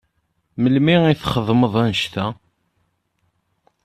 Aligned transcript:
Melmi 0.61 0.95
i 1.11 1.15
txedmeḍ 1.21 1.73
annect-a? 1.81 2.25